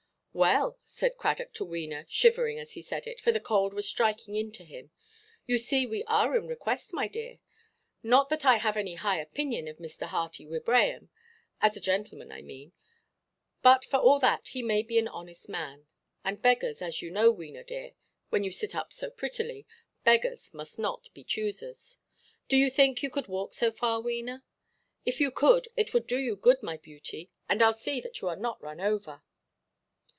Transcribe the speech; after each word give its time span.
"Well," 0.33 0.79
said 0.85 1.17
Cradock 1.17 1.51
to 1.55 1.65
Wena, 1.65 2.05
shivering 2.07 2.57
as 2.57 2.71
he 2.71 2.81
said 2.81 3.05
it, 3.05 3.19
for 3.19 3.33
the 3.33 3.41
cold 3.41 3.73
was 3.73 3.85
striking 3.85 4.37
into 4.37 4.63
him, 4.63 4.89
"you 5.45 5.59
see 5.59 5.85
we 5.85 6.05
are 6.05 6.37
in 6.37 6.47
request, 6.47 6.93
my 6.93 7.09
dear. 7.09 7.39
Not 8.01 8.29
that 8.29 8.45
I 8.45 8.55
have 8.55 8.77
any 8.77 8.93
high 8.95 9.19
opinion 9.19 9.67
of 9.67 9.75
Mr. 9.79 10.05
Hearty 10.05 10.45
Wibraham; 10.45 11.09
as 11.59 11.75
a 11.75 11.81
gentleman, 11.81 12.31
I 12.31 12.41
mean. 12.41 12.71
But 13.61 13.83
for 13.83 13.97
all 13.97 14.19
that 14.21 14.47
he 14.47 14.63
may 14.63 14.83
be 14.83 14.97
an 14.97 15.09
honest 15.09 15.49
man. 15.49 15.85
And 16.23 16.41
beggars—as 16.41 17.01
you 17.01 17.11
know, 17.11 17.29
Wena, 17.33 17.65
dear, 17.67 17.91
when 18.29 18.45
you 18.45 18.53
sit 18.53 18.73
up 18.73 18.93
so 18.93 19.09
prettily—beggars 19.11 20.53
must 20.53 20.79
not 20.79 21.09
be 21.13 21.25
choosers. 21.25 21.97
Do 22.47 22.55
you 22.55 22.71
think 22.71 23.03
you 23.03 23.09
could 23.09 23.27
walk 23.27 23.51
so 23.53 23.69
far, 23.69 23.99
Wena? 23.99 24.43
If 25.05 25.19
you 25.19 25.29
could, 25.29 25.67
it 25.75 25.93
would 25.93 26.07
do 26.07 26.17
you 26.17 26.37
good, 26.37 26.63
my 26.63 26.77
beauty; 26.77 27.29
and 27.49 27.59
Iʼll 27.59 27.73
see 27.75 27.99
that 27.99 28.21
you 28.21 28.29
are 28.29 28.37
not 28.37 28.63
run 28.63 28.79
over." 28.79 29.23